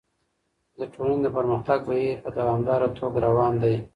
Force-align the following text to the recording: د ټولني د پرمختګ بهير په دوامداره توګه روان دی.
د 0.79 0.79
ټولني 0.93 1.19
د 1.23 1.27
پرمختګ 1.37 1.79
بهير 1.89 2.17
په 2.23 2.29
دوامداره 2.37 2.87
توګه 2.99 3.17
روان 3.27 3.53
دی. 3.63 3.75